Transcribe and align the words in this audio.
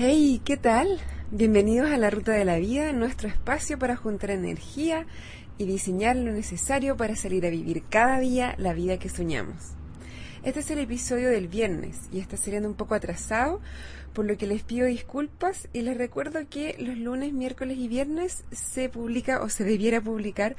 Hey, 0.00 0.40
¿qué 0.44 0.56
tal? 0.56 1.00
Bienvenidos 1.32 1.90
a 1.90 1.96
la 1.96 2.08
Ruta 2.08 2.30
de 2.30 2.44
la 2.44 2.58
Vida, 2.58 2.92
nuestro 2.92 3.28
espacio 3.28 3.80
para 3.80 3.96
juntar 3.96 4.30
energía 4.30 5.08
y 5.58 5.66
diseñar 5.66 6.14
lo 6.14 6.30
necesario 6.30 6.96
para 6.96 7.16
salir 7.16 7.44
a 7.44 7.50
vivir 7.50 7.82
cada 7.90 8.20
día 8.20 8.54
la 8.58 8.74
vida 8.74 9.00
que 9.00 9.08
soñamos. 9.08 9.72
Este 10.44 10.60
es 10.60 10.70
el 10.70 10.78
episodio 10.78 11.30
del 11.30 11.48
viernes 11.48 12.08
y 12.12 12.20
está 12.20 12.36
saliendo 12.36 12.68
un 12.68 12.76
poco 12.76 12.94
atrasado, 12.94 13.60
por 14.12 14.24
lo 14.24 14.38
que 14.38 14.46
les 14.46 14.62
pido 14.62 14.86
disculpas 14.86 15.68
y 15.72 15.82
les 15.82 15.98
recuerdo 15.98 16.48
que 16.48 16.76
los 16.78 16.96
lunes, 16.96 17.32
miércoles 17.32 17.76
y 17.76 17.88
viernes 17.88 18.44
se 18.52 18.88
publica 18.88 19.42
o 19.42 19.48
se 19.48 19.64
debiera 19.64 20.00
publicar 20.00 20.54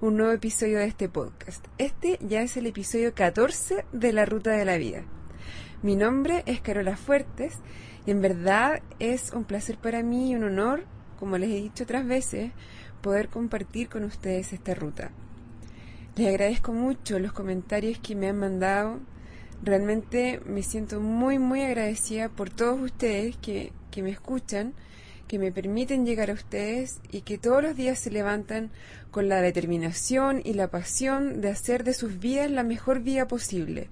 un 0.00 0.16
nuevo 0.18 0.30
episodio 0.30 0.78
de 0.78 0.86
este 0.86 1.08
podcast. 1.08 1.66
Este 1.78 2.20
ya 2.20 2.42
es 2.42 2.56
el 2.56 2.66
episodio 2.66 3.12
14 3.12 3.86
de 3.92 4.12
la 4.12 4.24
Ruta 4.24 4.52
de 4.52 4.64
la 4.64 4.76
Vida. 4.76 5.02
Mi 5.82 5.96
nombre 5.96 6.44
es 6.46 6.60
Carola 6.60 6.96
Fuertes 6.96 7.58
en 8.06 8.20
verdad 8.20 8.82
es 8.98 9.32
un 9.32 9.44
placer 9.44 9.78
para 9.78 10.02
mí 10.02 10.30
y 10.30 10.34
un 10.34 10.44
honor, 10.44 10.84
como 11.18 11.38
les 11.38 11.50
he 11.50 11.62
dicho 11.62 11.84
otras 11.84 12.06
veces, 12.06 12.52
poder 13.00 13.28
compartir 13.28 13.88
con 13.88 14.04
ustedes 14.04 14.52
esta 14.52 14.74
ruta. 14.74 15.10
Les 16.16 16.28
agradezco 16.28 16.72
mucho 16.72 17.18
los 17.18 17.32
comentarios 17.32 17.98
que 17.98 18.14
me 18.14 18.28
han 18.28 18.38
mandado. 18.38 19.00
Realmente 19.62 20.40
me 20.46 20.62
siento 20.62 21.00
muy, 21.00 21.38
muy 21.38 21.62
agradecida 21.62 22.28
por 22.28 22.50
todos 22.50 22.80
ustedes 22.80 23.36
que, 23.38 23.72
que 23.90 24.02
me 24.02 24.10
escuchan, 24.10 24.74
que 25.26 25.38
me 25.38 25.52
permiten 25.52 26.06
llegar 26.06 26.30
a 26.30 26.34
ustedes 26.34 27.00
y 27.10 27.22
que 27.22 27.38
todos 27.38 27.62
los 27.62 27.76
días 27.76 27.98
se 27.98 28.10
levantan 28.10 28.70
con 29.10 29.28
la 29.28 29.40
determinación 29.40 30.42
y 30.44 30.54
la 30.54 30.68
pasión 30.68 31.40
de 31.40 31.50
hacer 31.50 31.84
de 31.84 31.94
sus 31.94 32.18
vidas 32.18 32.50
la 32.50 32.62
mejor 32.62 33.00
vida 33.00 33.26
posible 33.26 33.88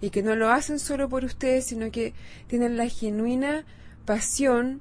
y 0.00 0.10
que 0.10 0.22
no 0.22 0.36
lo 0.36 0.50
hacen 0.50 0.78
solo 0.78 1.08
por 1.08 1.24
ustedes, 1.24 1.66
sino 1.66 1.90
que 1.90 2.12
tienen 2.46 2.76
la 2.76 2.88
genuina 2.88 3.64
pasión, 4.04 4.80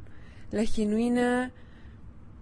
la 0.52 0.66
genuina 0.66 1.52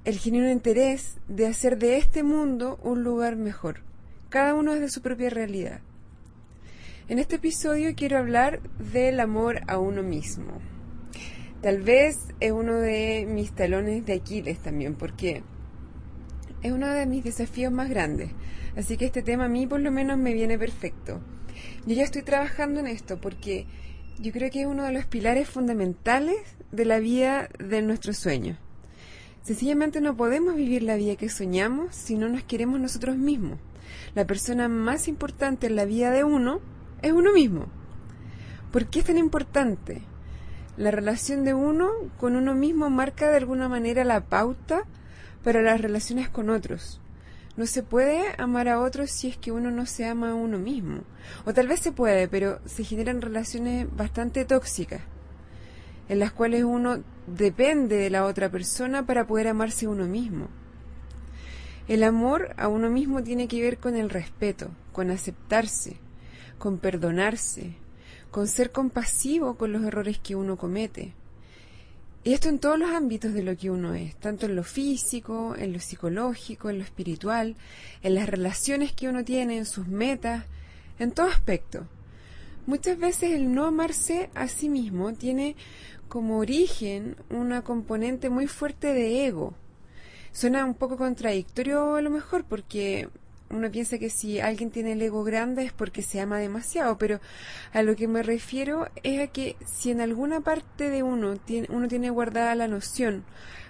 el 0.05 0.17
genuino 0.17 0.49
interés 0.49 1.15
de 1.29 1.47
hacer 1.47 1.77
de 1.77 1.97
este 1.97 2.23
mundo 2.23 2.77
un 2.83 3.03
lugar 3.03 3.37
mejor, 3.37 3.81
cada 4.29 4.53
uno 4.53 4.73
desde 4.73 4.89
su 4.89 5.01
propia 5.01 5.29
realidad. 5.29 5.79
En 7.07 7.19
este 7.19 7.37
episodio 7.37 7.93
quiero 7.95 8.17
hablar 8.17 8.61
del 8.91 9.19
amor 9.19 9.61
a 9.67 9.77
uno 9.77 10.03
mismo. 10.03 10.72
Tal 11.63 11.81
vez 11.81 12.19
es 12.41 12.51
uno 12.51 12.73
de 12.73 13.25
mis 13.25 13.53
talones 13.53 14.05
de 14.05 14.11
Aquiles 14.11 14.59
también, 14.59 14.95
porque 14.95 15.43
es 16.61 16.73
uno 16.73 16.89
de 16.89 17.05
mis 17.05 17.23
desafíos 17.23 17.71
más 17.71 17.89
grandes. 17.89 18.31
Así 18.75 18.97
que 18.97 19.05
este 19.05 19.21
tema 19.23 19.45
a 19.45 19.47
mí 19.47 19.65
por 19.65 19.79
lo 19.79 19.89
menos 19.89 20.17
me 20.17 20.33
viene 20.33 20.59
perfecto. 20.59 21.21
Yo 21.85 21.95
ya 21.95 22.03
estoy 22.03 22.23
trabajando 22.23 22.81
en 22.81 22.87
esto 22.87 23.21
porque 23.21 23.65
yo 24.19 24.33
creo 24.33 24.51
que 24.51 24.63
es 24.63 24.67
uno 24.67 24.83
de 24.83 24.91
los 24.91 25.05
pilares 25.05 25.47
fundamentales 25.47 26.35
de 26.73 26.83
la 26.83 26.99
vida 26.99 27.47
de 27.59 27.81
nuestros 27.81 28.17
sueños. 28.17 28.57
Sencillamente 29.41 30.01
no 30.01 30.17
podemos 30.17 30.57
vivir 30.57 30.83
la 30.83 30.97
vida 30.97 31.15
que 31.15 31.29
soñamos 31.29 31.95
si 31.95 32.17
no 32.17 32.27
nos 32.27 32.43
queremos 32.43 32.77
nosotros 32.77 33.15
mismos. 33.15 33.57
La 34.15 34.27
persona 34.27 34.67
más 34.67 35.07
importante 35.07 35.67
en 35.67 35.77
la 35.77 35.85
vida 35.85 36.11
de 36.11 36.25
uno 36.25 36.59
es 37.01 37.13
uno 37.13 37.31
mismo. 37.31 37.67
¿Por 38.73 38.87
qué 38.87 38.99
es 38.99 39.05
tan 39.05 39.17
importante? 39.17 40.01
La 40.75 40.89
relación 40.89 41.43
de 41.43 41.53
uno 41.53 41.91
con 42.17 42.35
uno 42.35 42.55
mismo 42.55 42.89
marca 42.89 43.29
de 43.29 43.37
alguna 43.37 43.69
manera 43.69 44.03
la 44.03 44.21
pauta 44.21 44.85
para 45.43 45.61
las 45.61 45.79
relaciones 45.79 46.29
con 46.29 46.49
otros. 46.49 46.99
No 47.55 47.67
se 47.67 47.83
puede 47.83 48.23
amar 48.39 48.67
a 48.67 48.79
otros 48.79 49.11
si 49.11 49.27
es 49.27 49.37
que 49.37 49.51
uno 49.51 49.69
no 49.69 49.85
se 49.85 50.07
ama 50.07 50.31
a 50.31 50.35
uno 50.35 50.57
mismo. 50.57 51.01
O 51.45 51.53
tal 51.53 51.67
vez 51.67 51.79
se 51.81 51.91
puede, 51.91 52.27
pero 52.27 52.59
se 52.65 52.83
generan 52.83 53.21
relaciones 53.21 53.87
bastante 53.95 54.45
tóxicas, 54.45 55.01
en 56.09 56.17
las 56.17 56.31
cuales 56.31 56.63
uno 56.63 57.03
depende 57.27 57.97
de 57.97 58.09
la 58.09 58.25
otra 58.25 58.49
persona 58.49 59.05
para 59.05 59.27
poder 59.27 59.49
amarse 59.49 59.85
a 59.85 59.89
uno 59.89 60.07
mismo. 60.07 60.47
El 61.87 62.01
amor 62.03 62.55
a 62.57 62.67
uno 62.67 62.89
mismo 62.89 63.21
tiene 63.21 63.47
que 63.47 63.61
ver 63.61 63.77
con 63.77 63.95
el 63.95 64.09
respeto, 64.09 64.71
con 64.91 65.11
aceptarse, 65.11 65.97
con 66.57 66.79
perdonarse, 66.79 67.75
con 68.33 68.47
ser 68.47 68.71
compasivo 68.71 69.57
con 69.57 69.71
los 69.71 69.83
errores 69.83 70.17
que 70.17 70.35
uno 70.35 70.57
comete. 70.57 71.13
Y 72.23 72.33
esto 72.33 72.49
en 72.49 72.57
todos 72.57 72.79
los 72.79 72.89
ámbitos 72.89 73.31
de 73.31 73.43
lo 73.43 73.55
que 73.55 73.69
uno 73.69 73.93
es, 73.93 74.15
tanto 74.15 74.47
en 74.47 74.55
lo 74.55 74.63
físico, 74.63 75.55
en 75.55 75.71
lo 75.71 75.79
psicológico, 75.79 76.71
en 76.71 76.79
lo 76.79 76.83
espiritual, 76.83 77.55
en 78.01 78.15
las 78.15 78.27
relaciones 78.27 78.91
que 78.91 79.07
uno 79.07 79.23
tiene, 79.23 79.57
en 79.57 79.67
sus 79.67 79.87
metas, 79.87 80.45
en 80.97 81.11
todo 81.11 81.27
aspecto. 81.27 81.85
Muchas 82.65 82.97
veces 82.97 83.33
el 83.33 83.53
no 83.53 83.65
amarse 83.65 84.31
a 84.33 84.47
sí 84.47 84.67
mismo 84.67 85.13
tiene 85.13 85.55
como 86.07 86.39
origen 86.39 87.15
una 87.29 87.61
componente 87.63 88.31
muy 88.31 88.47
fuerte 88.47 88.93
de 88.93 89.27
ego. 89.27 89.53
Suena 90.31 90.65
un 90.65 90.73
poco 90.73 90.97
contradictorio 90.97 91.93
a 91.93 92.01
lo 92.01 92.09
mejor 92.09 92.45
porque 92.45 93.09
uno 93.53 93.71
piensa 93.71 93.97
que 93.97 94.09
si 94.09 94.39
alguien 94.39 94.71
tiene 94.71 94.93
el 94.93 95.01
ego 95.01 95.23
grande 95.23 95.63
es 95.63 95.71
porque 95.71 96.01
se 96.01 96.19
ama 96.19 96.39
demasiado, 96.39 96.97
pero 96.97 97.19
a 97.71 97.83
lo 97.83 97.95
que 97.95 98.07
me 98.07 98.23
refiero 98.23 98.89
es 99.03 99.21
a 99.21 99.27
que 99.27 99.55
si 99.65 99.91
en 99.91 100.01
alguna 100.01 100.41
parte 100.41 100.89
de 100.89 101.03
uno 101.03 101.37
tiene, 101.37 101.67
uno 101.71 101.87
tiene 101.87 102.09
guardada 102.09 102.55
la 102.55 102.67
noción 102.67 103.23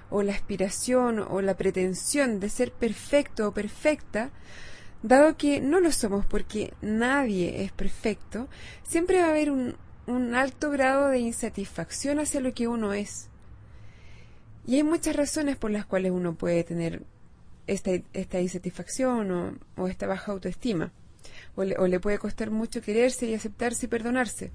o 0.10 0.24
la 0.24 0.34
aspiración 0.34 1.20
o 1.20 1.42
la 1.42 1.56
pretensión 1.56 2.40
de 2.40 2.50
ser 2.50 2.72
perfecto 2.72 3.48
o 3.48 3.54
perfecta, 3.54 4.32
dado 5.02 5.38
que 5.38 5.60
no 5.60 5.80
lo 5.80 5.92
somos 5.92 6.26
porque 6.26 6.74
nadie 6.82 7.64
es 7.64 7.72
perfecto, 7.72 8.48
siempre 8.84 9.20
va 9.20 9.28
a 9.28 9.30
haber 9.32 9.52
un, 9.52 9.76
un 10.08 10.36
alto 10.36 10.70
grado 10.70 11.10
de 11.10 11.20
insatisfacción 11.20 12.20
hacia 12.20 12.42
lo 12.42 12.54
que 12.54 12.68
uno 12.68 12.94
es. 12.94 13.30
Y 14.66 14.76
hay 14.76 14.84
muchas 14.84 15.16
razones 15.16 15.58
por 15.58 15.72
las 15.72 15.86
cuales 15.86 16.12
uno 16.12 16.36
puede 16.36 16.64
tener 16.64 17.04
esta, 17.68 18.40
insatisfacción 18.42 19.60
o, 19.78 19.88
esta 19.88 20.08
baja 20.08 20.32
autoestima. 20.32 20.92
O 21.56 21.64
le, 21.64 21.78
o 21.78 21.88
le 21.88 22.00
puede 22.00 22.20
costar 22.20 22.52
mucho 22.52 22.82
quererse 22.82 23.26
y 23.26 23.34
aceptarse 23.34 23.86
y 23.86 23.90
perdonarse. 23.90 24.52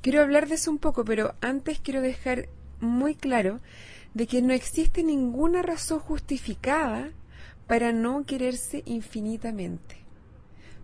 Quiero 0.00 0.20
hablar 0.20 0.48
de 0.48 0.56
eso 0.56 0.70
un 0.70 0.78
poco, 0.78 1.04
pero 1.04 1.34
antes 1.40 1.80
quiero 1.80 2.00
dejar 2.00 2.48
muy 2.80 3.14
claro 3.14 3.60
de 4.14 4.26
que 4.26 4.42
no 4.42 4.52
existe 4.52 5.02
ninguna 5.02 5.62
razón 5.62 5.98
justificada 5.98 7.10
para 7.66 7.92
no 7.92 8.24
quererse 8.24 8.82
infinitamente. 8.86 9.96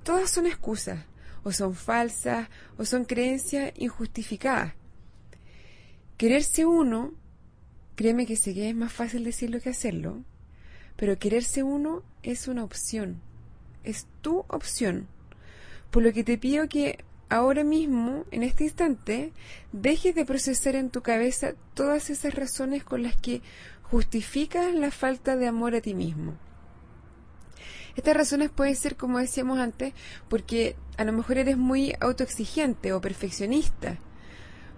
Todas 0.02 0.30
son 0.30 0.46
excusas, 0.46 1.04
o 1.42 1.52
son 1.52 1.74
falsas, 1.74 2.48
o 2.76 2.84
son 2.84 3.04
creencias 3.04 3.72
injustificadas. 3.76 4.74
Quererse 6.16 6.66
uno, 6.66 7.12
créeme 7.94 8.26
que 8.26 8.36
sé 8.36 8.54
que 8.54 8.68
es 8.68 8.76
más 8.76 8.92
fácil 8.92 9.24
decirlo 9.24 9.60
que 9.60 9.70
hacerlo, 9.70 10.24
pero 11.00 11.18
quererse 11.18 11.62
uno 11.62 12.02
es 12.22 12.46
una 12.46 12.62
opción, 12.62 13.22
es 13.84 14.06
tu 14.20 14.44
opción. 14.48 15.08
Por 15.90 16.02
lo 16.02 16.12
que 16.12 16.24
te 16.24 16.36
pido 16.36 16.68
que 16.68 17.02
ahora 17.30 17.64
mismo, 17.64 18.26
en 18.30 18.42
este 18.42 18.64
instante, 18.64 19.32
dejes 19.72 20.14
de 20.14 20.26
procesar 20.26 20.76
en 20.76 20.90
tu 20.90 21.00
cabeza 21.00 21.54
todas 21.72 22.10
esas 22.10 22.34
razones 22.34 22.84
con 22.84 23.02
las 23.02 23.16
que 23.16 23.40
justificas 23.82 24.74
la 24.74 24.90
falta 24.90 25.36
de 25.36 25.46
amor 25.46 25.74
a 25.74 25.80
ti 25.80 25.94
mismo. 25.94 26.34
Estas 27.96 28.14
razones 28.14 28.50
pueden 28.50 28.76
ser, 28.76 28.96
como 28.96 29.20
decíamos 29.20 29.58
antes, 29.58 29.94
porque 30.28 30.76
a 30.98 31.04
lo 31.04 31.14
mejor 31.14 31.38
eres 31.38 31.56
muy 31.56 31.94
autoexigente 31.98 32.92
o 32.92 33.00
perfeccionista 33.00 33.96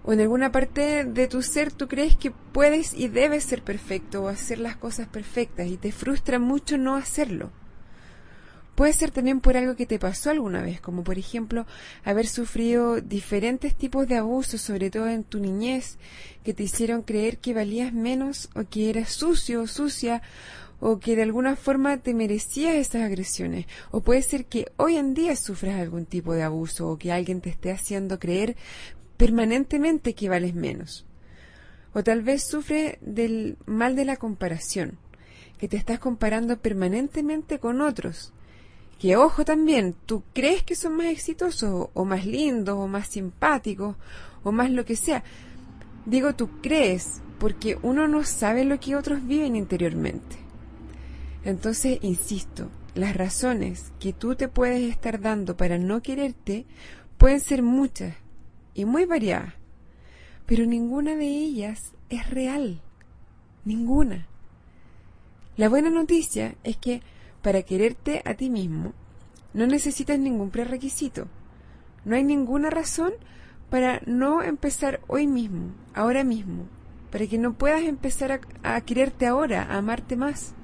o 0.04 0.12
en 0.12 0.20
alguna 0.20 0.50
parte 0.52 1.04
de 1.04 1.28
tu 1.28 1.42
ser 1.42 1.72
tú 1.72 1.88
crees 1.88 2.16
que 2.16 2.30
puedes 2.30 2.94
y 2.94 3.08
debes 3.08 3.44
ser 3.44 3.62
perfecto 3.62 4.24
o 4.24 4.28
hacer 4.28 4.58
las 4.58 4.76
cosas 4.76 5.08
perfectas 5.08 5.68
y 5.68 5.76
te 5.76 5.92
frustra 5.92 6.38
mucho 6.38 6.78
no 6.78 6.96
hacerlo. 6.96 7.50
Puede 8.75 8.94
ser 8.94 9.10
también 9.10 9.40
por 9.40 9.56
algo 9.56 9.76
que 9.76 9.84
te 9.84 9.99
pasó 9.99 10.31
alguna 10.31 10.62
vez, 10.62 10.81
como 10.81 11.04
por 11.04 11.19
ejemplo 11.19 11.66
haber 12.04 12.26
sufrido 12.26 13.02
diferentes 13.02 13.75
tipos 13.75 14.08
de 14.08 14.16
abusos, 14.16 14.62
sobre 14.62 14.90
todo 14.90 15.08
en 15.08 15.25
tu 15.25 15.40
niñez, 15.40 15.99
que 16.43 16.54
te 16.54 16.62
hicieron 16.62 17.02
creer 17.02 17.38
que 17.38 17.52
valías 17.52 17.93
menos 17.93 18.49
o 18.54 18.64
que 18.64 18.88
eras 18.88 19.10
sucio 19.10 19.62
o 19.62 19.66
sucia 19.66 20.22
o 20.81 20.99
que 20.99 21.14
de 21.14 21.22
alguna 21.22 21.54
forma 21.54 21.99
te 21.99 22.14
merecías 22.14 22.75
esas 22.75 23.02
agresiones. 23.02 23.66
O 23.90 24.00
puede 24.00 24.22
ser 24.22 24.46
que 24.46 24.72
hoy 24.78 24.96
en 24.96 25.12
día 25.12 25.37
sufras 25.37 25.78
algún 25.78 26.06
tipo 26.06 26.32
de 26.32 26.43
abuso 26.43 26.88
o 26.88 26.99
que 26.99 27.12
alguien 27.12 27.43
te 27.43 27.50
esté 27.50 27.70
haciendo 27.70 28.19
creer 28.19 28.56
permanentemente 29.22 30.14
que 30.14 30.28
vales 30.28 30.52
menos. 30.52 31.06
O 31.94 32.02
tal 32.02 32.22
vez 32.22 32.42
sufre 32.42 32.98
del 33.02 33.56
mal 33.66 33.94
de 33.94 34.04
la 34.04 34.16
comparación, 34.16 34.98
que 35.58 35.69
te 35.69 35.76
estás 35.76 36.00
comparando 36.00 36.58
permanentemente 36.58 37.60
con 37.60 37.82
otros. 37.82 38.32
Que 38.98 39.14
ojo 39.14 39.44
también, 39.44 39.94
tú 40.06 40.24
crees 40.32 40.64
que 40.64 40.74
son 40.74 40.96
más 40.96 41.06
exitosos 41.06 41.90
o 41.94 42.04
más 42.04 42.26
lindos 42.26 42.76
o 42.76 42.88
más 42.88 43.06
simpáticos 43.06 43.94
o 44.42 44.50
más 44.50 44.72
lo 44.72 44.84
que 44.84 44.96
sea. 44.96 45.22
Digo 46.04 46.34
tú 46.34 46.60
crees 46.60 47.22
porque 47.38 47.78
uno 47.80 48.08
no 48.08 48.25
sabe 48.25 48.64
lo 48.64 48.80
que 48.80 48.96
otros 48.96 49.25
viven 49.25 49.54
interiormente. 49.54 50.34
Entonces, 51.44 52.00
insisto, 52.02 52.70
las 52.96 53.16
razones 53.16 53.92
que 54.00 54.12
tú 54.12 54.34
te 54.34 54.48
puedes 54.48 54.90
estar 54.90 55.20
dando 55.20 55.56
para 55.56 55.78
no 55.78 56.02
quererte 56.02 56.66
pueden 57.18 57.38
ser 57.38 57.62
muchas 57.62 58.16
y 58.74 58.84
muy 58.84 59.04
variada. 59.04 59.54
pero 60.46 60.66
ninguna 60.66 61.14
de 61.14 61.26
ellas 61.26 61.92
es 62.10 62.28
real. 62.28 62.82
Ninguna. 63.64 64.26
La 65.56 65.69
buena 65.69 65.88
noticia 65.88 66.56
es 66.64 66.76
que 66.76 67.00
para 67.42 67.62
quererte 67.62 68.22
a 68.24 68.34
ti 68.34 68.50
mismo 68.50 68.92
no 69.54 69.66
necesitas 69.66 70.19
ningún 70.19 70.50
prerequisito. 70.50 71.28
No 72.04 72.16
hay 72.16 72.24
ninguna 72.24 72.70
razón 72.70 73.12
para 73.70 74.02
no 74.06 74.42
empezar 74.42 75.00
hoy 75.06 75.26
mismo, 75.26 75.72
ahora 75.94 76.25
mismo, 76.25 76.66
para 77.10 77.26
que 77.26 77.38
no 77.38 77.54
puedas 77.54 77.82
empezar 77.82 78.40
a, 78.62 78.80
quererte 78.82 79.26
ahora, 79.26 79.62
a 79.62 79.78
amarte 79.78 80.16
más 80.16 80.54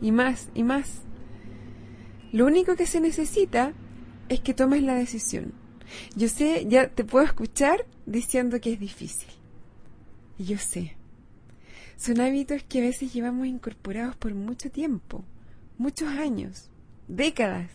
y 0.00 0.12
más 0.12 0.50
y 0.54 0.62
más. 0.62 1.02
Lo 2.32 2.46
único 2.46 2.76
que 2.76 2.86
se 2.86 3.00
necesita 3.00 3.72
es 4.28 4.40
que 4.40 4.54
tomes 4.54 4.82
la 4.82 4.94
decisión. 4.94 5.52
Yo 6.16 6.28
sé, 6.28 6.66
ya 6.68 6.88
te 6.88 7.04
puedo 7.04 7.24
escuchar 7.24 7.86
diciendo 8.06 8.60
que 8.60 8.72
es 8.72 8.80
difícil. 8.80 9.28
Y 10.38 10.44
yo 10.44 10.58
sé. 10.58 10.96
Son 11.96 12.20
hábitos 12.20 12.62
que 12.64 12.80
a 12.80 12.82
veces 12.82 13.12
llevamos 13.12 13.46
incorporados 13.46 14.16
por 14.16 14.34
mucho 14.34 14.70
tiempo, 14.70 15.24
muchos 15.78 16.08
años, 16.08 16.70
décadas. 17.08 17.70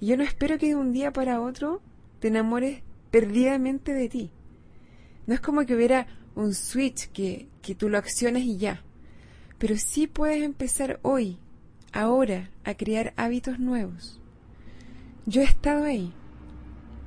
Y 0.00 0.06
yo 0.06 0.16
no 0.16 0.24
espero 0.24 0.58
que 0.58 0.68
de 0.68 0.76
un 0.76 0.92
día 0.92 1.12
para 1.12 1.40
otro 1.40 1.80
te 2.18 2.28
enamores 2.28 2.82
perdidamente 3.10 3.92
de 3.92 4.08
ti. 4.08 4.30
No 5.26 5.34
es 5.34 5.40
como 5.40 5.64
que 5.64 5.74
hubiera 5.74 6.06
un 6.34 6.54
switch 6.54 7.08
que, 7.12 7.48
que 7.62 7.74
tú 7.74 7.88
lo 7.88 7.98
acciones 7.98 8.44
y 8.44 8.56
ya. 8.56 8.82
Pero 9.58 9.76
sí 9.76 10.06
puedes 10.06 10.42
empezar 10.42 10.98
hoy, 11.02 11.38
ahora, 11.92 12.50
a 12.64 12.74
crear 12.74 13.12
hábitos 13.16 13.58
nuevos. 13.58 14.20
Yo 15.26 15.42
he 15.42 15.44
estado 15.44 15.84
ahí. 15.84 16.12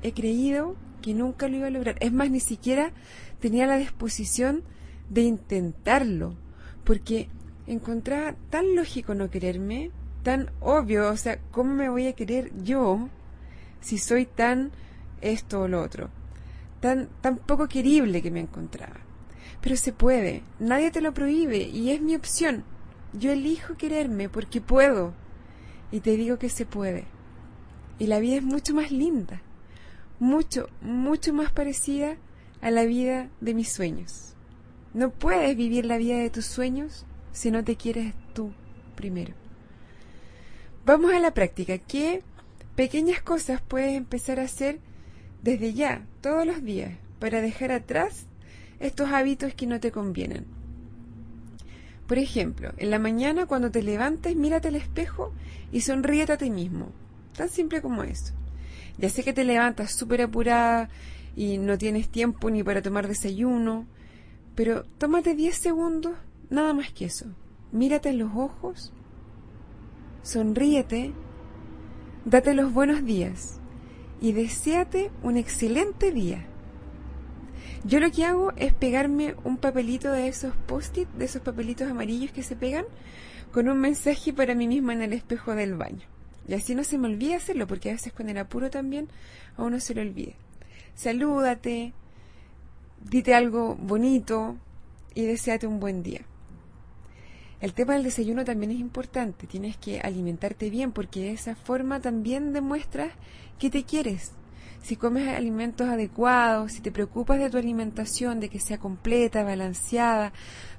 He 0.04 0.14
creído 0.14 0.76
que 1.02 1.14
nunca 1.14 1.48
lo 1.48 1.58
iba 1.58 1.68
a 1.68 1.72
lograr. 1.72 1.96
Es 2.00 2.14
más, 2.14 2.30
ni 2.30 2.40
siquiera 2.40 2.92
tenía 3.40 3.66
la 3.66 3.78
disposición 3.78 4.64
de 5.10 5.22
intentarlo, 5.22 6.36
porque 6.84 7.30
encontraba 7.68 8.36
tan 8.50 8.76
lógico 8.76 9.16
no 9.16 9.30
quererme, 9.30 9.92
tan 10.24 10.50
obvio, 10.60 11.10
o 11.10 11.18
sea, 11.18 11.40
¿cómo 11.52 11.74
me 11.74 11.90
voy 11.90 12.08
a 12.08 12.14
querer 12.14 12.52
yo 12.64 13.10
si 13.82 13.98
soy 13.98 14.26
tan 14.26 14.72
esto 15.22 15.62
o 15.62 15.68
lo 15.68 15.82
otro? 15.82 16.10
Tan, 16.80 17.10
tan 17.22 17.38
poco 17.38 17.68
querible 17.68 18.22
que 18.22 18.32
me 18.32 18.42
encontraba. 18.42 19.00
Pero 19.62 19.76
se 19.78 19.94
puede, 19.94 20.44
nadie 20.60 20.92
te 20.92 21.02
lo 21.02 21.14
prohíbe 21.14 21.58
y 21.58 21.92
es 21.92 22.02
mi 22.02 22.16
opción. 22.16 22.64
Yo 23.14 23.32
elijo 23.32 23.76
quererme 23.76 24.28
porque 24.28 24.60
puedo. 24.60 25.14
Y 25.92 26.00
te 26.00 26.18
digo 26.18 26.40
que 26.40 26.50
se 26.50 26.66
puede. 26.66 27.06
Y 28.00 28.08
la 28.08 28.20
vida 28.20 28.38
es 28.38 28.44
mucho 28.44 28.74
más 28.74 28.92
linda, 28.92 29.42
mucho, 30.20 30.70
mucho 30.82 31.34
más 31.34 31.52
parecida 31.52 32.18
a 32.62 32.72
la 32.72 32.86
vida 32.86 33.30
de 33.42 33.54
mis 33.54 33.72
sueños. 33.72 34.36
No 34.94 35.12
puedes 35.12 35.56
vivir 35.58 35.86
la 35.86 35.98
vida 35.98 36.18
de 36.18 36.30
tus 36.30 36.46
sueños 36.46 37.06
si 37.32 37.52
no 37.52 37.64
te 37.64 37.76
quieres 37.76 38.14
tú 38.34 38.52
primero. 38.96 39.34
Vamos 40.86 41.14
a 41.14 41.20
la 41.20 41.34
práctica. 41.34 41.78
¿Qué 41.78 42.24
pequeñas 42.76 43.22
cosas 43.22 43.62
puedes 43.62 43.94
empezar 43.96 44.40
a 44.40 44.44
hacer 44.44 44.80
desde 45.42 45.74
ya, 45.74 46.06
todos 46.22 46.46
los 46.46 46.64
días, 46.64 46.94
para 47.20 47.42
dejar 47.42 47.72
atrás 47.72 48.28
estos 48.80 49.10
hábitos 49.10 49.54
que 49.54 49.68
no 49.68 49.80
te 49.80 49.92
convienen? 49.92 50.46
Por 52.08 52.18
ejemplo, 52.18 52.74
en 52.78 52.92
la 52.92 53.00
mañana 53.00 53.46
cuando 53.46 53.72
te 53.72 53.82
levantes, 53.82 54.36
mírate 54.36 54.68
al 54.68 54.76
espejo 54.76 55.34
y 55.72 55.82
sonríete 55.82 56.34
a 56.34 56.38
ti 56.38 56.50
mismo. 56.50 56.92
Tan 57.36 57.50
simple 57.50 57.82
como 57.82 58.04
eso. 58.04 58.34
Ya 58.98 59.10
sé 59.10 59.24
que 59.24 59.34
te 59.34 59.44
levantas 59.44 59.92
súper 59.92 60.22
apurada 60.22 60.90
y 61.36 61.58
no 61.58 61.78
tienes 61.78 62.10
tiempo 62.10 62.50
ni 62.50 62.64
para 62.64 62.82
tomar 62.82 63.08
desayuno, 63.08 63.88
pero 64.56 64.84
tómate 64.98 65.36
10 65.36 65.56
segundos, 65.56 66.14
nada 66.50 66.74
más 66.74 66.92
que 66.92 67.06
eso. 67.06 67.26
Mírate 67.72 68.10
en 68.10 68.20
los 68.20 68.32
ojos 68.36 68.94
sonríete, 70.24 71.12
date 72.24 72.54
los 72.54 72.74
buenos 72.74 73.06
días 73.06 73.60
y 74.22 74.32
deséate 74.32 75.12
un 75.22 75.38
excelente 75.38 76.12
día. 76.12 76.46
Yo 77.84 78.00
lo 78.00 78.10
que 78.10 78.24
hago 78.24 78.54
es 78.56 78.74
pegarme 78.74 79.36
un 79.44 79.58
papelito 79.58 80.12
de 80.12 80.30
esos 80.30 80.56
post-it, 80.56 81.10
de 81.10 81.26
esos 81.26 81.42
papelitos 81.42 81.92
amarillos 81.92 82.32
que 82.32 82.42
se 82.42 82.56
pegan, 82.56 82.86
con 83.52 83.68
un 83.68 83.80
mensaje 83.80 84.32
para 84.32 84.56
mí 84.56 84.68
misma 84.68 84.94
en 84.94 85.02
el 85.02 85.12
espejo 85.12 85.54
del 85.54 85.76
baño. 85.76 86.13
Y 86.48 86.54
así 86.54 86.76
no 86.76 86.84
se 86.84 86.98
me 86.98 87.08
olvida 87.08 87.38
hacerlo, 87.38 87.68
porque 87.68 87.90
a 87.90 87.94
veces 87.94 88.14
con 88.14 88.30
el 88.30 88.38
apuro 88.38 88.70
también 88.70 89.08
a 89.58 89.64
uno 89.64 89.80
se 89.80 89.94
le 89.94 90.02
olvida. 90.02 90.34
Salúdate, 90.96 91.94
dite 93.10 93.34
algo 93.34 93.76
bonito 93.76 94.58
y 95.16 95.26
deséate 95.26 95.68
un 95.68 95.80
buen 95.80 96.04
día. 96.04 96.22
El 97.62 97.74
tema 97.74 97.94
del 97.94 98.04
desayuno 98.04 98.44
también 98.44 98.72
es 98.72 98.80
importante. 98.80 99.48
Tienes 99.48 99.78
que 99.78 100.02
alimentarte 100.02 100.70
bien 100.70 100.92
porque 100.92 101.22
de 101.22 101.32
esa 101.32 101.56
forma 101.56 102.02
también 102.02 102.52
demuestras 102.52 103.14
que 103.58 103.70
te 103.70 103.86
quieres. 103.86 104.34
Si 104.82 104.98
comes 104.98 105.30
alimentos 105.30 105.88
adecuados, 105.88 106.74
si 106.74 106.82
te 106.82 106.92
preocupas 106.92 107.40
de 107.40 107.50
tu 107.50 107.58
alimentación, 107.58 108.42
de 108.42 108.50
que 108.50 108.60
sea 108.60 108.80
completa, 108.80 109.46
balanceada, 109.46 110.34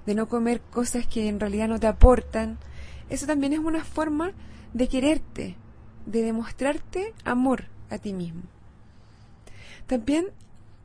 de 0.05 0.14
no 0.14 0.28
comer 0.28 0.61
cosas 0.61 1.06
que 1.06 1.26
en 1.26 1.40
realidad 1.40 1.69
no 1.69 1.81
te 1.81 1.87
aportan, 1.87 2.58
eso 3.08 3.26
también 3.26 3.55
es 3.55 3.61
una 3.61 3.82
forma 3.82 4.32
de 4.75 4.88
quererte, 4.88 5.56
de 6.05 6.23
demostrarte 6.23 7.15
amor 7.25 7.65
a 7.88 7.99
ti 7.99 8.12
mismo. 8.12 8.43
También 9.87 10.26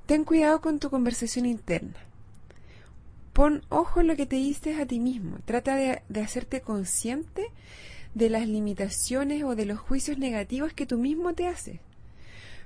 ten 0.05 0.23
cuidado 0.23 0.61
con 0.61 0.79
tu 0.79 0.89
conversación 0.89 1.45
interna. 1.45 1.97
Pon 3.33 3.63
ojo 3.69 4.01
en 4.01 4.07
lo 4.07 4.15
que 4.15 4.25
te 4.25 4.35
dices 4.35 4.79
a 4.79 4.85
ti 4.85 4.99
mismo. 4.99 5.37
Trata 5.45 5.75
de, 5.75 6.21
hacerte 6.21 6.61
consciente 6.61 7.47
de 8.13 8.29
las 8.29 8.47
limitaciones 8.47 9.43
o 9.43 9.55
de 9.55 9.65
los 9.65 9.79
juicios 9.79 10.17
negativos 10.17 10.73
que 10.73 10.85
tú 10.85 10.97
mismo 10.97 11.33
te 11.33 11.47
haces. 11.47 11.79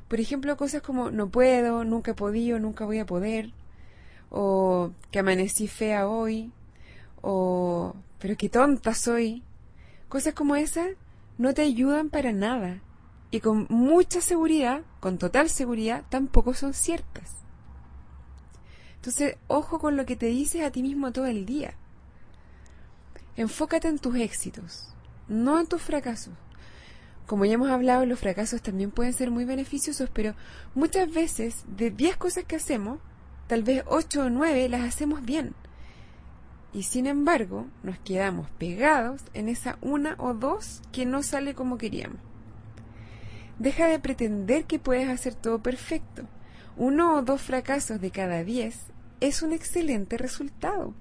Por 0.07 0.19
ejemplo, 0.19 0.57
cosas 0.57 0.81
como 0.81 1.09
no 1.09 1.29
puedo, 1.29 1.85
nunca 1.85 2.11
he 2.11 2.15
podido, 2.15 2.59
nunca 2.59 2.85
voy 2.85 2.99
a 2.99 3.05
poder, 3.05 3.51
o 4.29 4.91
que 5.11 5.19
amanecí 5.19 5.67
fea 5.67 6.07
hoy, 6.07 6.51
o 7.21 7.95
pero 8.19 8.35
qué 8.35 8.49
tonta 8.49 8.93
soy. 8.93 9.43
Cosas 10.09 10.33
como 10.33 10.55
esas 10.55 10.89
no 11.37 11.53
te 11.53 11.63
ayudan 11.63 12.09
para 12.09 12.31
nada 12.31 12.81
y 13.31 13.39
con 13.39 13.65
mucha 13.69 14.21
seguridad, 14.21 14.83
con 14.99 15.17
total 15.17 15.49
seguridad, 15.49 16.03
tampoco 16.09 16.53
son 16.53 16.73
ciertas. 16.73 17.31
Entonces, 18.95 19.37
ojo 19.47 19.79
con 19.79 19.97
lo 19.97 20.05
que 20.05 20.15
te 20.15 20.27
dices 20.27 20.61
a 20.61 20.71
ti 20.71 20.83
mismo 20.83 21.11
todo 21.11 21.25
el 21.25 21.45
día. 21.45 21.73
Enfócate 23.35 23.87
en 23.87 23.97
tus 23.97 24.15
éxitos, 24.15 24.93
no 25.27 25.59
en 25.59 25.65
tus 25.65 25.81
fracasos. 25.81 26.35
Como 27.25 27.45
ya 27.45 27.53
hemos 27.53 27.69
hablado, 27.69 28.05
los 28.05 28.19
fracasos 28.19 28.61
también 28.61 28.91
pueden 28.91 29.13
ser 29.13 29.31
muy 29.31 29.45
beneficiosos, 29.45 30.09
pero 30.13 30.35
muchas 30.75 31.11
veces 31.11 31.63
de 31.67 31.89
10 31.89 32.17
cosas 32.17 32.43
que 32.43 32.57
hacemos, 32.57 32.99
tal 33.47 33.63
vez 33.63 33.83
8 33.87 34.25
o 34.25 34.29
9 34.29 34.69
las 34.69 34.81
hacemos 34.81 35.23
bien. 35.23 35.55
Y 36.73 36.83
sin 36.83 37.05
embargo, 37.05 37.67
nos 37.83 37.99
quedamos 37.99 38.49
pegados 38.51 39.21
en 39.33 39.47
esa 39.47 39.77
una 39.81 40.15
o 40.17 40.33
dos 40.33 40.81
que 40.91 41.05
no 41.05 41.21
sale 41.21 41.53
como 41.53 41.77
queríamos. 41.77 42.19
Deja 43.59 43.87
de 43.87 43.99
pretender 43.99 44.65
que 44.65 44.79
puedes 44.79 45.07
hacer 45.07 45.35
todo 45.35 45.61
perfecto. 45.61 46.23
Uno 46.75 47.15
o 47.15 47.21
dos 47.21 47.41
fracasos 47.41 48.01
de 48.01 48.09
cada 48.09 48.43
diez 48.43 48.79
es 49.19 49.43
un 49.43 49.53
excelente 49.53 50.17
resultado. 50.17 50.95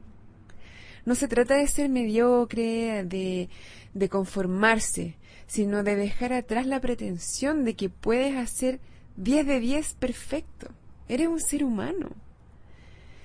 No 1.07 1.15
se 1.15 1.27
trata 1.27 1.57
de 1.57 1.67
ser 1.67 1.89
mediocre, 1.89 3.03
de, 3.05 3.49
de 3.95 4.09
conformarse, 4.09 5.17
sino 5.47 5.83
de 5.83 5.97
dejar 5.97 6.33
atrás 6.35 6.67
la 6.67 6.81
pretensión 6.81 7.65
de 7.65 7.75
que 7.75 7.89
puedes 7.89 8.37
hacer 8.37 8.79
10 9.17 9.47
de 9.47 9.61
10 9.61 9.95
perfecto. 9.95 10.69
Eres 11.09 11.29
un 11.29 11.41
ser 11.41 11.65
humano. 11.65 12.11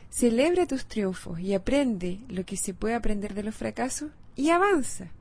Celebra 0.10 0.66
tus 0.66 0.86
triunfos 0.86 1.40
y 1.40 1.54
aprende 1.54 2.20
lo 2.30 2.46
que 2.46 2.58
se 2.58 2.74
puede 2.74 2.96
aprender 2.96 3.34
de 3.34 3.44
los 3.44 3.56
fracasos 3.56 4.12
y 4.36 4.50
avanza. 4.50 5.12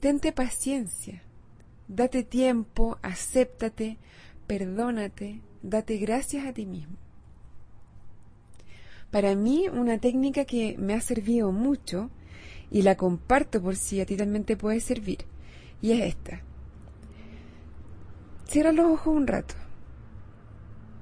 Tente 0.00 0.32
paciencia. 0.32 1.22
Date 1.88 2.22
tiempo, 2.22 2.98
acéptate, 3.02 3.96
perdónate, 4.46 5.40
date 5.62 5.96
gracias 5.96 6.46
a 6.46 6.52
ti 6.52 6.66
mismo. 6.66 6.96
Para 9.10 9.34
mí, 9.34 9.68
una 9.68 9.98
técnica 9.98 10.44
que 10.44 10.76
me 10.78 10.94
ha 10.94 11.00
servido 11.00 11.50
mucho 11.50 12.10
y 12.70 12.82
la 12.82 12.96
comparto 12.96 13.62
por 13.62 13.76
si 13.76 14.00
a 14.00 14.06
ti 14.06 14.16
también 14.16 14.44
te 14.44 14.56
puede 14.56 14.80
servir, 14.80 15.24
y 15.80 15.92
es 15.92 16.00
esta. 16.00 16.42
Cierra 18.46 18.72
los 18.72 18.86
ojos 18.86 19.16
un 19.16 19.26
rato 19.26 19.54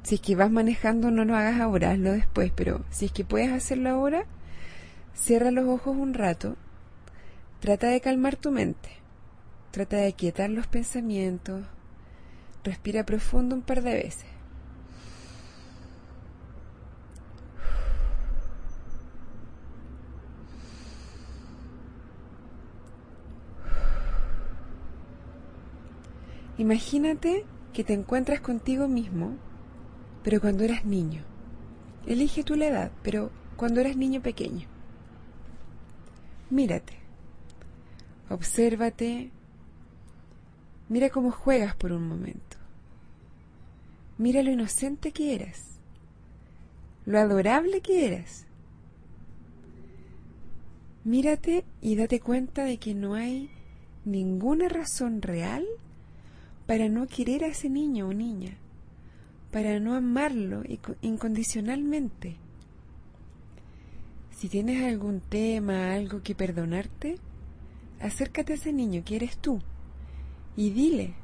si 0.07 0.15
es 0.15 0.21
que 0.21 0.37
vas 0.37 0.53
manejando, 0.53 1.11
no 1.11 1.25
lo 1.25 1.35
hagas 1.35 1.61
ahora, 1.61 1.91
hazlo 1.91 2.13
después, 2.13 2.53
pero 2.55 2.85
si 2.91 3.07
es 3.07 3.13
que 3.13 3.25
puedes 3.25 3.51
hacerlo 3.51 3.91
ahora, 3.91 4.25
cierra 5.17 5.51
los 5.51 5.67
ojos 5.67 5.97
un 5.97 6.15
rato, 6.15 6.55
trata 7.59 7.89
de 7.89 8.01
calmar 8.01 8.37
tu 8.37 8.53
mente, 8.53 8.89
trata 9.73 9.97
de 9.97 10.13
quietar 10.13 10.49
los 10.51 10.69
pensamientos, 10.69 11.65
respira 12.63 13.05
profundo 13.05 13.57
un 13.57 13.63
par 13.63 13.83
de 13.83 13.95
veces. 13.95 14.27
Imagínate 26.59 27.45
que 27.73 27.83
te 27.83 27.93
encuentras 27.93 28.41
contigo 28.41 28.87
mismo 28.87 29.37
pero 30.27 30.41
cuando 30.41 30.65
eras 30.65 30.85
niño. 30.85 31.23
Elige 32.05 32.43
tú 32.43 32.57
la 32.57 32.67
edad, 32.67 32.91
pero 33.05 33.31
cuando 33.55 33.81
eras 33.81 33.97
niño 33.97 34.21
pequeño. 34.21 34.67
Mírate, 36.51 36.95
obsérvate, 38.29 39.31
mira 40.89 41.11
cómo 41.11 41.31
juegas 41.31 41.77
por 41.77 41.93
un 41.93 42.09
momento. 42.09 42.57
Mira 44.19 44.43
lo 44.43 44.51
inocente 44.51 45.13
que 45.13 45.37
eras, 45.37 45.79
lo 47.05 47.21
adorable 47.21 47.81
que 47.81 48.07
eras. 48.07 48.47
Mírate 51.05 51.65
y 51.81 51.95
date 51.95 52.19
cuenta 52.19 52.65
de 52.65 52.79
que 52.79 52.95
no 52.95 53.15
hay 53.15 53.49
ninguna 54.05 54.69
razón 54.69 55.23
real 55.23 55.65
para 56.67 56.89
no 56.89 57.07
querer 57.07 57.45
a 57.45 57.47
ese 57.47 57.71
niño 57.71 58.09
o 58.09 58.13
niña, 58.13 58.59
para 59.57 59.81
no 59.81 59.95
amarlo 59.95 60.65
incondicionalmente. 61.01 62.37
Si 64.29 64.51
tienes 64.51 64.85
algún 64.85 65.21
tema, 65.21 65.95
algo 65.95 66.23
que 66.23 66.35
perdonarte, 66.35 67.17
acércate 67.99 68.53
a 68.53 68.57
ese 68.57 68.75
niño 68.75 69.03
que 69.03 69.17
eres 69.17 69.39
tú 69.39 69.63
y 70.57 70.69
dile, 70.73 71.15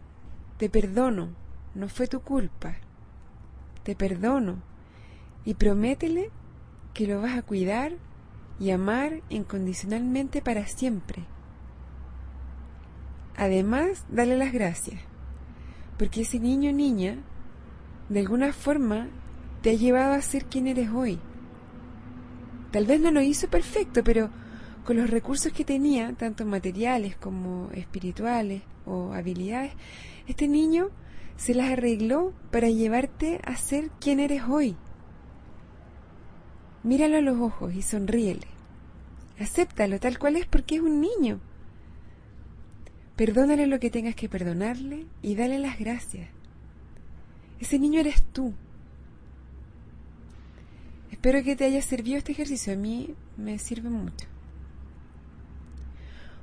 te 0.57 0.71
perdono, 0.71 1.29
no 1.75 1.91
fue 1.91 2.07
tu 2.07 2.23
culpa, 2.23 2.77
te 3.83 3.95
perdono 3.95 4.62
y 5.45 5.53
prométele 5.53 6.31
que 6.95 7.07
lo 7.07 7.21
vas 7.21 7.37
a 7.37 7.43
cuidar 7.43 7.93
y 8.59 8.71
amar 8.71 9.21
incondicionalmente 9.29 10.41
para 10.41 10.67
siempre. 10.67 11.27
Además, 13.37 14.07
dale 14.09 14.39
las 14.39 14.55
gracias, 14.55 15.03
porque 15.99 16.23
ese 16.23 16.41
niño 16.41 16.71
o 16.71 16.73
niña, 16.73 17.23
de 18.12 18.21
alguna 18.21 18.52
forma, 18.52 19.09
te 19.62 19.71
ha 19.71 19.75
llevado 19.75 20.12
a 20.12 20.21
ser 20.21 20.45
quien 20.45 20.66
eres 20.66 20.90
hoy. 20.90 21.19
Tal 22.71 22.87
vez 22.87 23.00
no 23.00 23.11
lo 23.11 23.23
hizo 23.23 23.49
perfecto, 23.49 24.04
pero 24.04 24.31
con 24.85 24.97
los 24.97 25.09
recursos 25.09 25.52
que 25.52 25.64
tenía, 25.64 26.12
tanto 26.12 26.45
materiales 26.45 27.16
como 27.16 27.71
espirituales 27.73 28.62
o 28.85 29.12
habilidades, 29.12 29.73
este 30.26 30.47
niño 30.47 30.90
se 31.37 31.54
las 31.54 31.71
arregló 31.71 32.35
para 32.50 32.69
llevarte 32.69 33.40
a 33.45 33.57
ser 33.57 33.90
quien 34.00 34.21
eres 34.21 34.42
hoy. 34.49 34.76
Míralo 36.83 37.16
a 37.16 37.23
los 37.23 37.40
ojos 37.40 37.75
y 37.75 37.83
sonríele. 37.83 38.47
Acéptalo 39.38 39.99
tal 40.00 40.19
cual 40.19 40.37
es 40.37 40.47
porque 40.47 40.76
es 40.76 40.81
un 40.83 41.00
niño. 41.00 41.40
Perdónale 43.16 43.66
lo 43.66 43.81
que 43.81 43.90
tengas 43.90 44.14
que 44.14 44.28
perdonarle 44.28 45.07
y 45.23 45.35
dale 45.35 45.59
las 45.59 45.78
gracias. 45.78 46.28
Ese 47.62 47.78
niño 47.78 48.00
eres 48.00 48.25
tú. 48.33 48.54
Espero 51.12 51.45
que 51.45 51.54
te 51.54 51.64
haya 51.64 51.81
servido 51.81 52.19
este 52.19 52.33
ejercicio. 52.33 52.73
A 52.73 52.76
mí 52.76 53.14
me 53.37 53.57
sirve 53.61 53.88
mucho. 53.88 54.26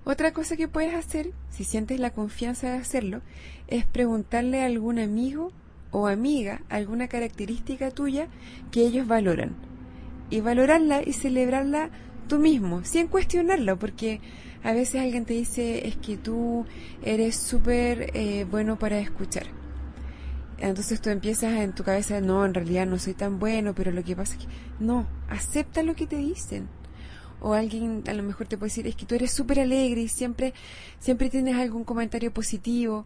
Otra 0.05 0.31
cosa 0.31 0.55
que 0.55 0.69
puedes 0.69 0.95
hacer, 0.95 1.33
si 1.49 1.65
sientes 1.65 1.99
la 1.99 2.11
confianza 2.11 2.71
de 2.71 2.77
hacerlo, 2.77 3.19
es 3.67 3.85
preguntarle 3.85 4.61
a 4.61 4.67
algún 4.67 4.97
amigo 4.97 5.51
o 5.91 6.07
amiga 6.07 6.61
alguna 6.69 7.09
característica 7.09 7.91
tuya 7.91 8.29
que 8.71 8.87
ellos 8.87 9.05
valoran. 9.05 9.57
Y 10.29 10.39
valorarla 10.39 11.03
y 11.05 11.11
celebrarla 11.11 11.89
tú 12.29 12.39
mismo, 12.39 12.85
sin 12.85 13.07
cuestionarlo, 13.07 13.77
porque 13.77 14.21
a 14.63 14.71
veces 14.71 15.01
alguien 15.01 15.25
te 15.25 15.33
dice 15.33 15.85
es 15.85 15.97
que 15.97 16.15
tú 16.15 16.65
eres 17.03 17.35
súper 17.35 18.11
eh, 18.15 18.45
bueno 18.49 18.79
para 18.79 18.99
escuchar 18.99 19.58
entonces 20.61 21.01
tú 21.01 21.09
empiezas 21.09 21.53
en 21.53 21.73
tu 21.73 21.83
cabeza, 21.83 22.19
no, 22.21 22.45
en 22.45 22.53
realidad 22.53 22.85
no 22.85 22.99
soy 22.99 23.13
tan 23.13 23.39
bueno, 23.39 23.73
pero 23.73 23.91
lo 23.91 24.03
que 24.03 24.15
pasa 24.15 24.35
es 24.35 24.45
que 24.45 24.51
no, 24.79 25.07
acepta 25.29 25.83
lo 25.83 25.95
que 25.95 26.07
te 26.07 26.17
dicen. 26.17 26.67
O 27.41 27.53
alguien 27.53 28.03
a 28.07 28.13
lo 28.13 28.23
mejor 28.23 28.47
te 28.47 28.57
puede 28.57 28.69
decir, 28.69 28.87
es 28.87 28.95
que 28.95 29.05
tú 29.05 29.15
eres 29.15 29.31
súper 29.31 29.61
alegre 29.61 30.01
y 30.01 30.07
siempre, 30.09 30.53
siempre 30.99 31.29
tienes 31.29 31.55
algún 31.55 31.85
comentario 31.85 32.33
positivo. 32.33 33.05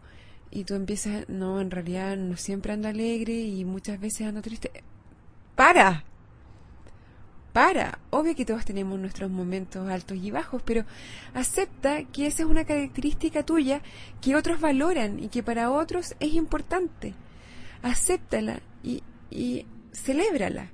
Y 0.50 0.66
tú 0.66 0.76
empiezas, 0.76 1.28
no, 1.30 1.62
en 1.62 1.72
realidad 1.72 2.18
no 2.18 2.38
siempre 2.38 2.74
ando 2.74 2.88
alegre 2.88 3.34
y 3.34 3.66
muchas 3.66 4.00
veces 4.00 4.28
ando 4.28 4.42
triste. 4.42 4.72
¡Para! 5.56 6.04
Para. 7.54 8.00
Obvio 8.10 8.36
que 8.36 8.46
todos 8.46 8.66
tenemos 8.66 9.00
nuestros 9.00 9.30
momentos 9.30 9.88
altos 9.88 10.18
y 10.18 10.32
bajos, 10.32 10.64
pero 10.64 10.86
acepta 11.36 12.04
que 12.06 12.26
esa 12.26 12.44
es 12.44 12.50
una 12.50 12.66
característica 12.66 13.44
tuya 13.44 13.82
que 14.22 14.36
otros 14.36 14.60
valoran 14.60 15.20
y 15.20 15.28
que 15.28 15.44
para 15.44 15.70
otros 15.72 16.16
es 16.20 16.34
importante 16.34 17.14
acéptala 17.84 18.62
y, 18.82 19.04
y 19.30 19.68
celébrala. 19.92 20.72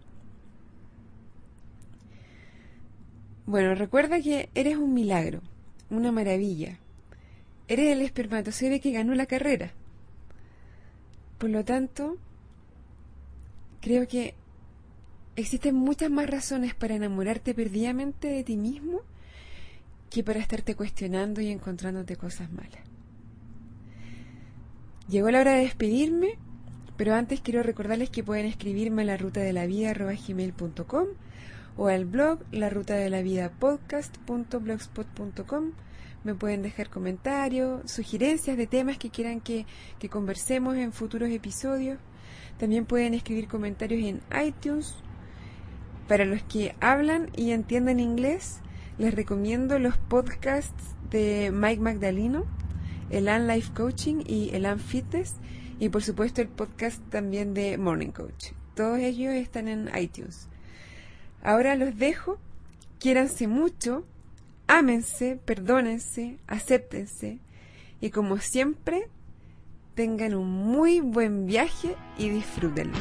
Bueno, 3.46 3.75
recuerda 3.75 4.22
que 4.22 4.50
eres 4.56 4.78
un 4.78 4.94
milagro, 4.94 5.42
una 5.89 6.12
maravilla. 6.12 6.80
Eres 7.68 7.92
el 7.92 8.01
espermatozoide 8.01 8.80
que 8.80 8.92
ganó 8.92 9.13
la 9.16 9.25
carrera. 9.25 9.74
Por 11.38 11.50
lo 11.50 11.66
tanto, 11.66 12.18
creo 13.82 14.08
que 14.08 14.36
existen 15.36 15.75
muchas 15.75 16.12
más 16.12 16.30
razones 16.30 16.75
para 16.75 16.96
enamorarte 16.96 17.54
perdidamente 17.54 18.28
de 18.28 18.44
ti 18.44 18.58
mismo 18.58 19.01
que 20.10 20.24
para 20.24 20.39
estarte 20.39 20.75
cuestionando 20.75 21.42
y 21.42 21.50
encontrándote 21.50 22.16
cosas 22.16 22.51
malas. 22.51 22.84
Llegó 25.08 25.32
la 25.32 25.39
hora 25.39 25.54
de 25.54 25.62
despedirme. 25.62 26.38
Pero 27.00 27.15
antes 27.15 27.39
quiero 27.39 27.63
recordarles 27.63 28.10
que 28.10 28.25
pueden 28.25 28.46
escribirme 28.46 29.03
a 29.03 29.06
la 29.06 29.15
ruta 29.15 29.39
de 29.39 29.53
la 29.53 29.65
vida 29.65 29.94
gmail.com 29.94 31.08
o 31.77 31.88
al 31.88 32.03
blog 32.03 32.39
la 32.51 32.70
ruta 32.70 32.96
de 32.96 33.10
la 33.10 33.22
vida 33.22 33.53
podcast.blogspot.com. 33.58 35.72
Me 36.25 36.36
pueden 36.36 36.62
dejar 36.62 36.89
comentarios, 36.89 37.89
sugerencias 37.89 38.58
de 38.58 38.68
temas 38.68 38.98
que 38.98 39.12
quieran 39.12 39.39
que, 39.39 39.65
que 39.98 40.10
conversemos 40.10 40.75
en 40.75 40.91
futuros 40.91 41.29
episodios. 41.29 42.00
También 42.58 42.86
pueden 42.86 43.13
escribir 43.13 43.48
comentarios 43.48 44.03
en 44.03 44.20
iTunes. 44.46 44.94
Para 46.10 46.25
los 46.25 46.44
que 46.44 46.75
hablan 46.82 47.29
y 47.34 47.51
entienden 47.51 48.01
inglés, 48.01 48.60
les 48.98 49.13
recomiendo 49.13 49.79
los 49.79 49.96
podcasts 49.96 50.98
de 51.10 51.50
Mike 51.53 51.82
Magdaleno, 51.82 52.44
el 53.10 53.29
An 53.29 53.48
Life 53.48 53.72
Coaching 53.74 54.25
y 54.27 54.50
el 54.53 54.65
An 54.65 54.82
Fitness 54.82 55.38
y 55.79 55.89
por 55.89 56.03
supuesto 56.03 56.41
el 56.41 56.50
podcast 56.50 57.01
también 57.09 57.53
de 57.53 57.77
Morning 57.77 58.12
Coach. 58.12 58.51
Todos 58.75 59.00
ellos 59.00 59.33
están 59.33 59.67
en 59.67 59.89
iTunes. 59.98 60.48
Ahora 61.41 61.75
los 61.75 61.98
dejo, 61.98 62.38
quiéranse 63.00 63.48
mucho, 63.48 64.05
ámense, 64.67 65.39
perdónense, 65.45 66.38
acéptense 66.48 67.39
y 68.01 68.12
como 68.12 68.38
siempre, 68.38 69.07
tengan 69.95 70.33
un 70.33 70.50
muy 70.50 71.01
buen 71.01 71.45
viaje 71.45 71.95
y 72.17 72.29
disfrútenlo. 72.29 72.98